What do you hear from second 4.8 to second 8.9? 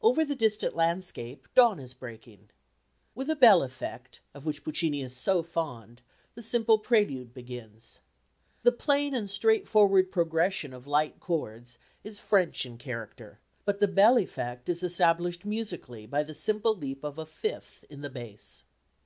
is so fond, the simple prelude begins. The